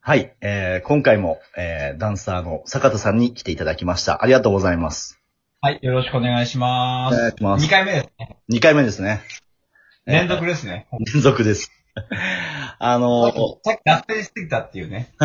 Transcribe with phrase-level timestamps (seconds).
[0.00, 4.22] はい、えー、今回も、えー、ダンサーの坂田さんに来ていただきました。
[4.22, 5.18] ありがとうございます。
[5.62, 7.36] はい、よろしくお願いしまお願いす。
[7.38, 8.38] します2回目ですね。
[8.52, 9.22] 2回目ですね。
[10.04, 10.86] 連続ですね。
[11.14, 11.72] 連続です。
[12.78, 15.12] あのー、さっき脱線しすぎたっていうね。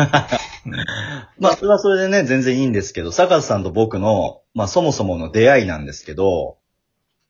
[1.38, 6.58] まあ、それはそれでね、全然いいんですけど、坂田さんと僕の、まあ、そもそもの出会いなんですけど、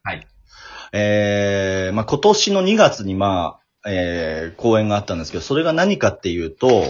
[0.03, 0.27] はい。
[0.93, 6.85] えー、まあ、今年の2月にまあ、えー、公演があったんですけど、それが何かっていうと、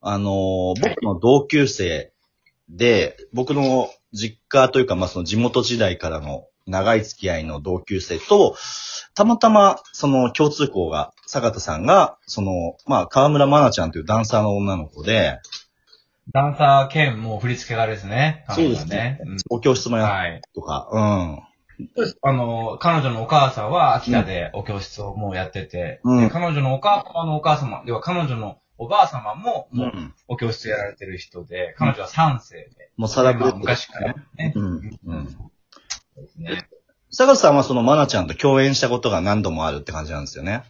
[0.00, 2.12] あのー僕の同級生
[2.68, 8.56] で、僕の実家というか、まあ、その地元時代からの長い付き合いの同級生と、
[9.14, 15.40] たまたま、その共通項が、坂田さんが、その、まあ、河村愛菜ちゃんというダンサーの女の子で、
[16.30, 18.44] ダンサー兼もう振り付け家ですね。
[18.50, 19.18] そうですね。
[19.48, 20.42] お教室もやっうんはい。
[20.54, 21.42] とか、うん。
[21.96, 22.18] そうです。
[22.22, 30.14] あの、彼女のお母さんは秋田でお教室をもうやってて、うんで彼女のお母様のお母様、要は彼女のおばあ様も、もううん。
[30.28, 34.52] お教室やられてる人で、彼女は3世で、もうサラブまあ昔からね。
[34.54, 34.98] うん。
[35.06, 35.50] うん。
[36.20, 36.68] ですね。
[37.10, 40.64] 坂田さんはその愛菜ちゃんと共演したことが何度もあるって感じなんですよね。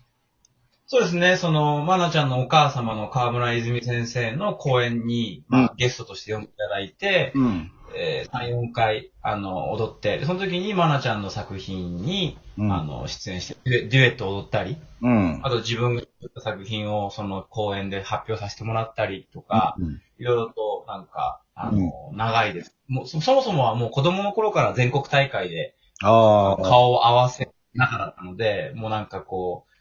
[0.90, 7.70] そうですね、その、まなちゃんのお母様の河村泉先生の講演に、まあうんゲストとして呼んでいただいて、うん。
[7.94, 15.40] えー、3、4回、あの、踊って、でその時にまなちゃんの作品に、うんあの、出演して、デュエットを踊ったり、うん。
[15.42, 22.76] あと自分が作った作品をその講演で発表させてもらったりとか、うんいろいろとなんか、あの、長いです。
[22.86, 26.62] もうそ、そもそもはもう子供の頃から全国大会でああ。
[26.62, 29.72] 顔を合わせ仲だったので、もうなんかこう、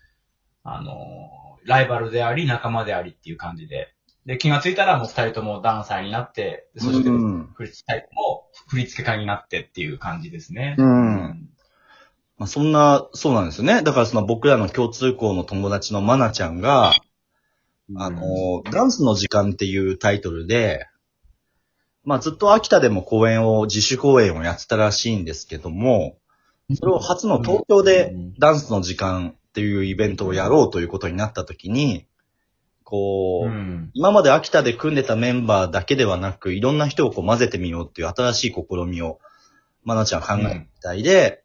[0.63, 1.29] あの、
[1.65, 3.93] ライバルであり仲間でありっていう感じで、
[4.25, 10.75] で、気がついたらもう二人ともダンサーになって、でそしてうん振り付けも振り付け家になってっていう感じですね。
[10.77, 11.49] うん
[12.37, 13.81] まあ、そんな、そうなんですよね。
[13.83, 16.93] だからその僕らの共通項の友達のマナちゃんが、
[17.95, 20.85] あの、ダンスの時間っていうタイトルで、
[22.07, 26.17] まあずっと秋田でも公演を、自主公演をやってたらしいんですけども、
[26.73, 32.07] それを初の東京でダンスの時間っていうイベントをやろうということになった時に、
[32.85, 33.91] こう、うん。
[33.93, 39.19] 今まで秋田で組んでたメンバーだけではなく、いろんな人をこう混ぜてみようっていう新しい試みを、
[39.83, 41.43] まなちゃん考えたみたいで、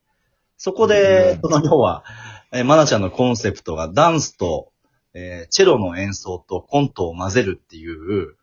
[0.58, 2.04] そこで、その要は、
[2.52, 4.70] えーまなちゃんのコンセプトがダンスと、
[5.12, 8.36] えーチェロの演奏とコントを混ぜるっていう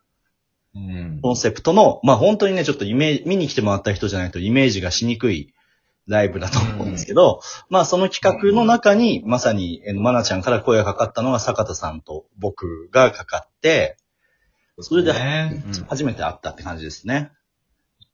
[0.74, 1.20] うん。
[1.22, 5.52] コンセプトの、まあ本当にね、ちょっとイメージ、見に来てもらった人じゃないとイメージがしにくい
[6.06, 13.96] ライブだと思うんですけど、まあその企画の中に、まさに、えーまなちゃんから声がかかったのが坂田さんと僕がかかって、
[14.78, 17.32] それでね、初めて会ったって感じですね。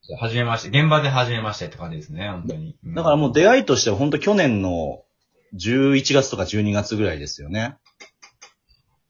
[0.09, 0.17] うん。
[0.17, 2.77] はじめまして、現場ではじめましてって感じですね、本当に。
[2.85, 5.03] うんだからもう出会いとしては本当去年の
[5.55, 7.77] 11月とか12月ぐらいですよね。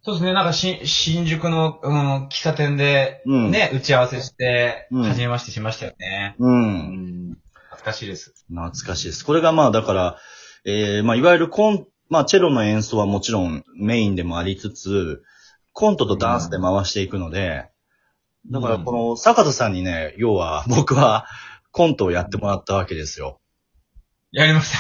[0.06, 6.36] そうですね、なんかし、新宿の、うん、喫茶店で、うんね、打ち合わせして、うんはじめましてしましたよね。
[6.38, 6.46] う。
[6.46, 7.38] うんん。
[7.70, 8.32] 懐かしいです。
[8.48, 9.26] 懐かしいです。
[9.26, 10.18] これがまあだから、
[10.64, 15.24] えー、まあいわゆるコン、まあチェロの演奏はもちろんメインでもありつつ、
[15.72, 17.68] コントとダンスで回していくので、
[18.48, 21.26] だからこの坂田さんにね、要は僕は
[21.72, 23.40] コントをやってもらったわけですよ。
[24.30, 24.72] やりまし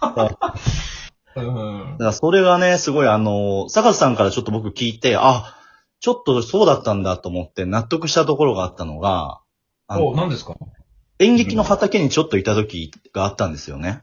[0.00, 0.56] た。
[1.36, 1.98] うんだ。
[1.98, 5.56] からそれがね、すごいあの、坂田さんからちょっと僕聞いて、あ、
[6.00, 9.40] ちょっとそうだったんだと思って納得したところがあったのが、
[9.86, 10.54] あのお、何ですか？
[11.18, 14.02] 演劇の畑にちょっといた時があったんですよね。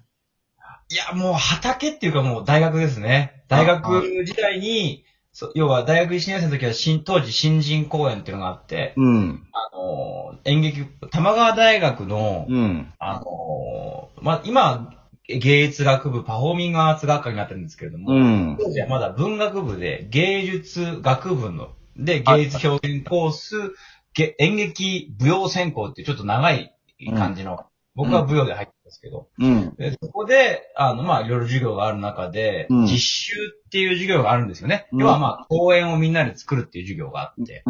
[0.91, 3.44] いや、もう畑っていうかもう大学ですね。
[3.47, 9.47] 大学時代に、そう要は大学1年生の時は新、当時新人公演っていうのがあって、うん。
[9.51, 12.94] あの、演劇、玉川大学の、うん。
[12.97, 14.90] あの、ま、今、
[15.38, 18.57] 芸術学部、パフォーミングアーツ学科になってるんですけれども、うん。
[18.59, 23.56] 当時はまだ文学部で芸術学部の、で、芸術表現コース、
[24.13, 26.73] げ演劇舞踊専攻ってちょっと長い
[27.16, 29.76] 感じの、僕は舞踊で入ってるんですけど、うん。
[29.76, 33.34] でそこで、あの、まあ、いろいろ授業がある中で、うん実習
[33.67, 34.87] っていう授業があるんですよね。
[34.91, 37.64] うん要はまあ、講演をみんなで作るっていう授業があって、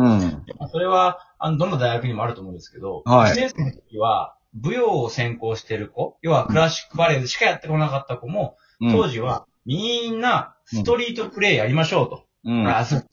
[0.71, 12.25] それは、あの、どの大学にもあると思うんですけど、はい1年生の時は、舞踊を専攻してる子、要はクラシックバレエしかやってこなかった子も、当時は、みんな、ストリートプレイやりましょうと。
[12.45, 12.67] うん。
[12.67, 13.05] あ、ス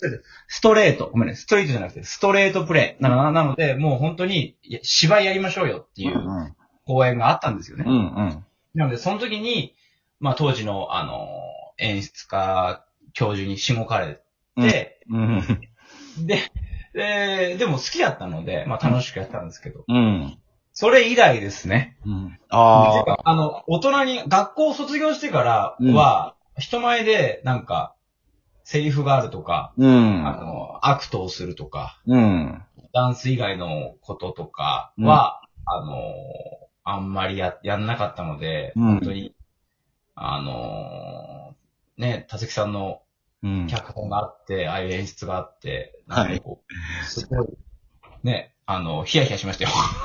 [0.49, 1.11] ストレート。
[1.13, 1.35] ごめんね。
[1.35, 3.03] ストリートじゃなくて、ストレートプレイ。
[3.03, 6.55] なのなので、もう本当に、いや芝居やりましょうよっていううん。
[6.87, 7.85] 講演があったんですよね。
[7.87, 7.93] うん。
[7.93, 8.45] うん。
[8.75, 9.75] なので、その時に、
[10.21, 11.29] まあ当時の、あの、
[11.79, 14.21] 演出家、教授にしごかれ
[14.57, 15.43] て、うん。
[16.25, 16.51] で、
[16.95, 20.39] で、でも好きだったので、まあ楽しくやってたんですけど、うん。
[20.79, 21.97] それ以来ですね。
[22.05, 22.39] うん。
[22.51, 23.31] ああ。
[23.31, 27.95] あの、大人に、学校を卒業してからは、人前で、なんか、
[28.63, 30.29] セリフがあるとか、うん。
[30.29, 32.63] あの、アクトをするとか、うん。
[32.93, 36.13] ダンス以外のこととかは、あの、
[36.85, 39.35] あんまりや、やんなかったので、うん本当に、
[40.15, 41.57] あの、
[41.97, 43.01] ね、たつきさんの
[43.43, 43.67] うん。
[43.67, 47.49] 脚本があって、ああいう演出があって、なんかこう、すごい、
[48.23, 49.71] ね、あの、ヒヤヒヤしましたよ。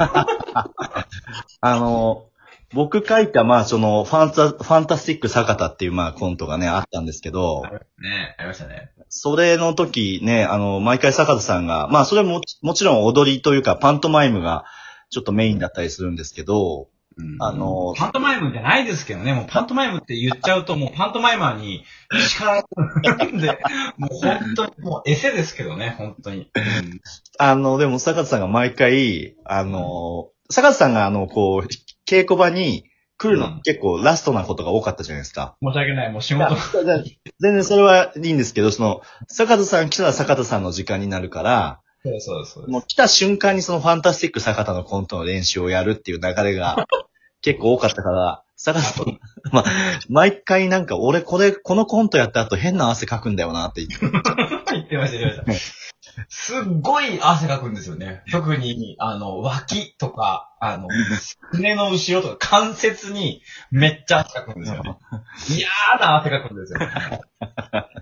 [1.61, 2.27] あの、
[2.73, 8.91] 僕書いた、まあ、その、ファンタ、ファンタスティック坂田っていう、まあ、コントがね、あったんですけど、ね、ありましたね。
[9.09, 14.63] それの時ね、あの、毎回坂田さんが、まあ、それも、もちろん踊りというか、パントマイムが、
[15.09, 17.00] ちょっとメインだったりするんですけど、うん
[17.39, 21.83] あのパントマイムじゃないですけどね、もうパントマイムって言っちゃうと、もうパントマイマーに
[22.29, 22.68] 力が
[23.03, 23.59] 入るんで、
[23.97, 26.50] もう本当に、もうエセですけどね、本当に。
[26.56, 27.01] うん
[27.38, 31.68] あの、でも坂田さんが毎回、あの、坂田さんが、あの、こう、
[32.07, 32.85] 稽古場に
[33.18, 35.56] 来るの、うん結構ラストなことが多かったじゃないですか。
[35.62, 36.56] 申し訳ない、もう仕事。
[37.39, 46.88] 全然それはいいんですけど、その、坂田さん来たら坂田さんの時間になるから、そうそうそうもう来た瞬間にそのファンタスティック坂田のコントの練習をやるっていう流れが
[47.41, 49.19] 結構多かったから、坂田さん、
[49.51, 49.65] まあ、
[50.07, 54.05] 毎回なんか俺これ、このコントやった後変な汗かくんだよなって言って。
[54.71, 55.81] 言ってました、言ってました。
[56.29, 58.23] すっごい汗かくんですよね。
[58.31, 60.88] 特に、あの、脇とか、あの、
[61.53, 63.41] 胸の後ろとか関節に
[63.71, 64.97] めっちゃ汗かくんですよね。
[65.49, 65.67] 嫌
[65.99, 66.79] な汗かくんですよ。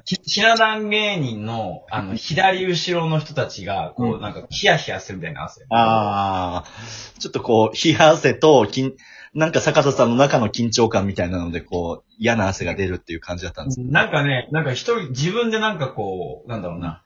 [0.06, 5.66] ひひな壇芸人の、あの、左後ろの人たちが、こうう、なんか、ヒヤヒヤするみたいな汗。
[5.70, 8.94] ああ、ちょっとこう、冷や汗と、きん
[9.34, 13.82] なんか坂田さんの中の緊張感みたいなので、こう、嫌な汗が出るっていう感じだったんです。
[13.82, 17.04] なんかね、なんか一人、自分でなんかこう、なんだろうな。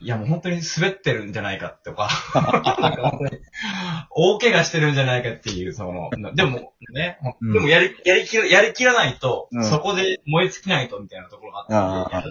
[0.00, 2.10] いやもう本当に滑ってるんじゃないかとか、
[4.10, 12.22] 大怪我してるんじゃないかっていう、その、でもね、うんでもやり、やりきら、やりきらないと、うんそこで燃え尽きないとみたいなところがあった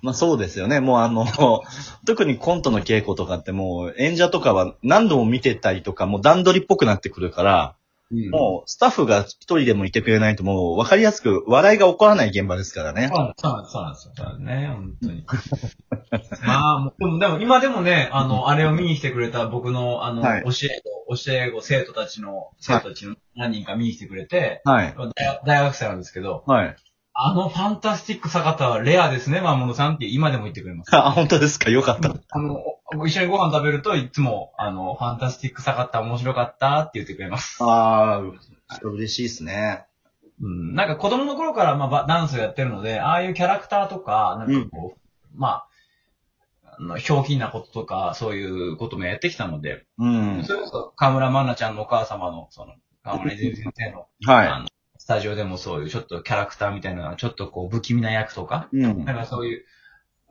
[0.00, 0.80] まあそうですよね。
[0.80, 1.26] もうあの、
[2.06, 7.76] 特にコントの稽古とかってもう演者とかは何度も見てたりとか、もう段取りっぽくなってくるから、
[8.12, 13.08] うんもうスタッフが一人でもいてくれないともう分かりやすく笑いが起こらない現場ですからね。
[13.12, 14.12] そうなんです、そうなんです、そうなんですよ。
[14.16, 15.24] そうなんですね、本当に。
[16.46, 24.94] まあ、もうでも、でも今でもね、あの、あれを見に来てくれた僕の、あの、はい教え子、教え子生徒たちの、生徒たちの何人か見に来てくれて、はい。
[25.46, 26.76] 大学生なんですけど、はい。
[27.14, 30.96] あのファンタスティック坂田はレアですね、マモノさんって今でも言ってくれます。
[30.96, 31.70] あ、本当ですか？
[31.70, 32.14] よかった。
[32.30, 32.58] あの、
[32.96, 37.58] お一緒にご飯食べるといつも、あの、ファンタスティック坂田面白かったって言ってくれます。
[37.62, 39.84] ああ、嬉しいですね。
[40.40, 40.74] うん。
[40.74, 44.98] なんか子供の頃からまあばダンスをやってるので、ああいうキャラクターとか、なんかこう、
[45.34, 45.68] まあ、
[46.78, 50.44] あの、ひょうきんなこととか、そういうこともやってきたので、うん。
[50.44, 52.72] それこそ河村真奈ちゃんのお母様の、その、
[53.04, 54.66] 河村泉先生の、はあの、
[55.02, 58.76] スタジオでもそういうちょっとキャラクターみたいな、ちょっとこう不気味な役とか、い。
[58.76, 59.04] うん。
[59.04, 59.64] なんかそういう、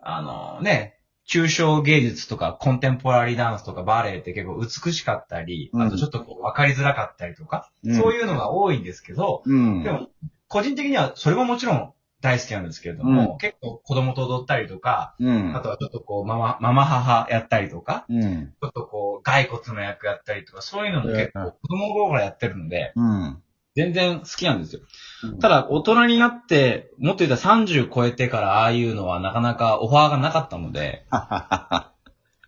[0.01, 0.97] あのね、
[1.27, 9.83] 抽象芸術とかコンテンポラリーダンスとかバレエって結構美しかったり、うんあとちょっとこう分かりづらかったりとか、うんそういうのが多いんですけど、うん。
[9.83, 10.07] でも
[10.47, 15.59] 個人的にはそれももちろん大好きなんですけれども、結構子供と踊ったりとか、うんあ。
[15.59, 18.53] とはちょっとこうママ、ママ母やったりとか、うん。
[18.62, 23.44] ちょっとこう骸骨の役やったりとか、そういうのも結構子供の頃からやってるので、うん。
[23.75, 24.81] 全然好きなんですよ。
[25.40, 31.06] ただ、大人になって、もっと言ったら30超えてからああいうのはなかなかオファーがなかったので、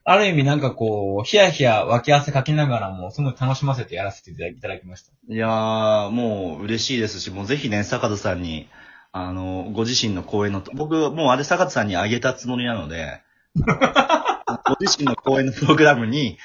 [0.05, 5.11] ある意味なんかこう、ヒヤヒヤ脇汗かきながらも、すごい楽しませてやらせていただきました。
[5.29, 8.67] いやー、もう嬉しいですし、もうぜひね、坂田さんに、
[9.13, 13.21] あの、ご自身の公演の、僕、もうあれ坂田さんにあげたつもりなので、
[13.55, 16.37] ご自身の公演のプログラムに、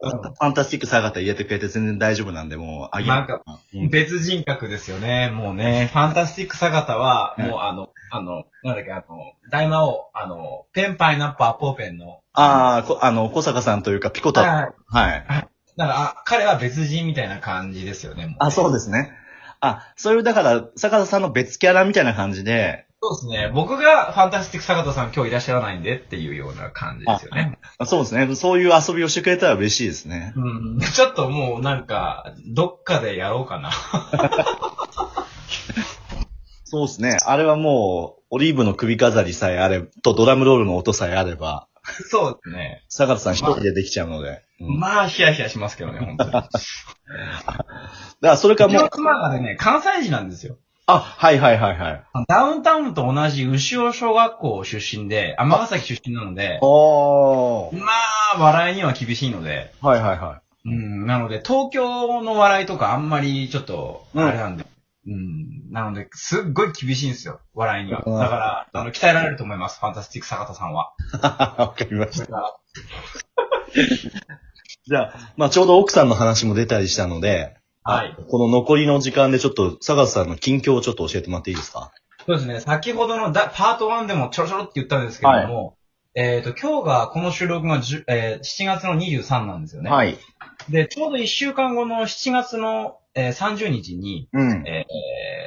[0.00, 3.08] ファンタスティック坂田入れてくれて全然大丈夫なんで、もうあげる。
[3.08, 3.42] なんか
[3.74, 5.30] うん別人格ですよね。
[5.30, 14.72] もうね、ファンタスティック坂田は、うんもうあの、あの、なんだっけ、あの、大魔王、あの、ペンパイナップアポーペンの、あーこあの、小坂さんというか、ピコタ、はい。
[14.86, 15.26] はい。
[15.76, 18.36] だから、あ彼は別人みたいな感じですよね。
[18.38, 19.12] あ、そうですね。
[19.60, 23.50] あ、そういう、だから、坂田さんの別キャラみたいな感じで、そうですね。
[23.54, 27.58] 僕がファンタスティック坂田さん今日いらっしゃらないんでっていうような感じですよね。
[27.78, 28.34] あそうですね。
[28.34, 30.32] そういう遊びをしてくれたら嬉しいですね。
[30.36, 30.80] うん。
[30.80, 33.70] ちょっともうなんか、どっかでやろうかな。
[36.64, 37.18] そうですね。
[37.24, 41.68] あれはもう、オリーブの首飾りさえあれ、とドラムロールの音さえあれば、
[42.10, 42.84] そうですね。
[42.88, 44.28] 坂田さん一人でできちゃうので。
[44.28, 46.32] うんだかまあ、ヒヤヒヤしますけどね、本当に。
[48.20, 50.58] らそれかもう、妻がね、関西人なんですよ。
[50.90, 52.04] あ、はいはいはいはい。
[52.26, 57.78] ダウンタウンと同じ牛尾小学校出身で、尼崎出身なので、おー。
[57.78, 57.92] ま
[58.34, 64.64] あ、笑いには厳しいので、はいはいはうん、なので、東京の笑いとかあんまりちょっと、うんあれなんで。
[65.06, 65.70] うん。
[65.70, 68.02] なので、すっごい厳しいんですよ、笑いには。
[68.06, 70.94] だうんから、あの、鍛えられると思います、ファンタスティック坂田さんは。
[71.58, 72.58] わかりました。
[74.88, 77.57] じゃあ、まあちょうど奥さんの話も出たりしたので、
[77.88, 78.16] はい。
[78.28, 81.90] この残りの時間でちょっと、坂田さんの近況をちょっと教えてもらっていいですか？
[82.26, 85.74] そうですね、先ほどのだパート1でもちょろちょろって言ったんですけれども、
[86.14, 89.90] えっ、と、今日が、この収録が10、えー7月の23なんですよね。
[89.90, 90.18] はい。
[90.68, 94.66] で、ちょうど1週間後の7月の、えー30日に、うん。
[94.66, 94.84] え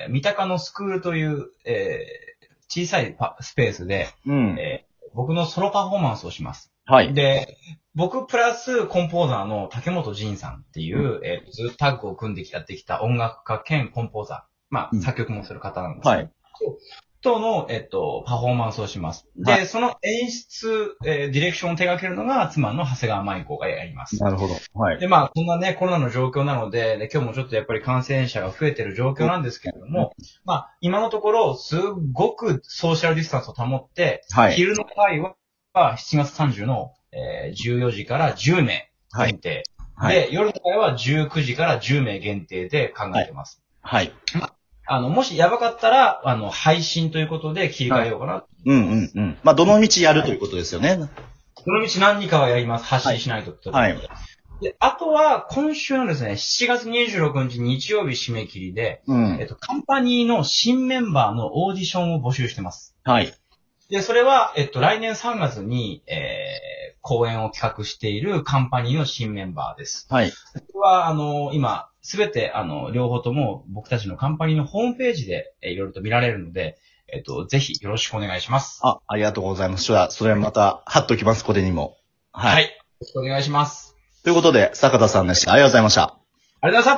[0.10, 2.32] ー、三鷹のスクールという、えー
[2.74, 4.56] 小さいパスペースで、うん。
[4.58, 6.71] えー僕のソロパフォーマンスをします。
[6.92, 7.14] はい。
[7.14, 7.58] で、
[7.96, 14.52] 僕プラスコンポーザーの竹本仁さんっていう、えーずっとタッグを組んでやってきた音楽家兼コンポーザー。
[14.70, 16.32] まあ、うん作曲もする方なんですけどはい。
[17.22, 19.28] との、えっと、パフォーマンスをします。
[19.38, 24.22] で、はいその演出、えーディレクションを手掛けるのが妻の長谷川舞子がやります。
[24.22, 24.56] なるほど。
[24.74, 25.00] はい。
[25.00, 31.80] で、まあ、こんなね、コロナの状況なので、で今日もちょっとやっぱり感染者が増えてる状況なんですけれども、まあ、今のところ、すっ
[32.12, 34.54] ごくソーシャルディスタンスを保って、はい。
[34.54, 35.36] 昼の会は、
[35.74, 39.64] 7月30の、えー14時から10名はい限定。
[39.96, 40.16] はい。
[40.16, 43.62] で、夜の会は19時から10名限定で考えてます。
[43.82, 44.12] はい。
[44.88, 48.46] あの、もしやばかったら、あの、配信ということで切り替えようかな。
[48.66, 49.38] うんうんうん。
[49.44, 50.98] まあ、どの道やるということですよね。
[51.54, 52.86] この道何かはやります。
[52.86, 53.78] 発信しないとってことで。
[53.78, 53.98] はい
[54.62, 59.48] で、あとは、今週のですね、7月26日日曜日締め切りで、うんえっ。
[59.48, 62.96] と、カンパニーの新メンバーのオーディションを募集してます。
[63.04, 63.34] はい。
[63.92, 70.08] で、それは、えっと、来年3月に、えー、公演を企画しているカンパニーの新メンバーです。
[70.10, 70.32] はい。
[70.32, 70.36] こ
[70.76, 76.78] れは、あの、今、すべて、あの、両方とも僕たちのカンパニーのホームページで、えーいろいろと見られるので、
[77.14, 78.80] えっと、ぜひよろしくお願いします。
[78.82, 79.84] あ、ありがとうございます。
[79.84, 81.98] それは、それはまた、貼っときます、これにも。
[82.32, 82.64] はい。
[82.64, 82.70] よ
[83.02, 83.98] ろしくお願いします。
[84.24, 85.52] ということで、坂田さんでした。
[85.52, 86.04] ありがとうございました。
[86.04, 86.20] ありがと
[86.62, 86.90] うございました